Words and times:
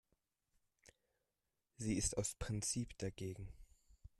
Sie 1.77 1.95
ist 1.95 2.17
aus 2.17 2.33
Prinzip 2.33 2.97
dagegen. 2.97 3.53